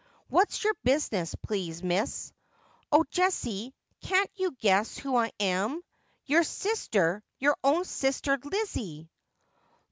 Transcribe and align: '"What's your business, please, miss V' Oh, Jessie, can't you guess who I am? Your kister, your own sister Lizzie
'"What's 0.29 0.63
your 0.63 0.73
business, 0.83 1.35
please, 1.43 1.83
miss 1.83 2.29
V' 2.29 2.33
Oh, 2.93 3.05
Jessie, 3.11 3.75
can't 4.01 4.31
you 4.33 4.49
guess 4.53 4.97
who 4.97 5.15
I 5.15 5.31
am? 5.39 5.79
Your 6.25 6.41
kister, 6.41 7.21
your 7.37 7.55
own 7.63 7.85
sister 7.85 8.39
Lizzie 8.43 9.11